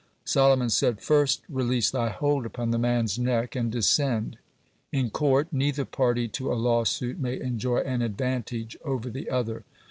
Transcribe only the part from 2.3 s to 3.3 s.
upon the man's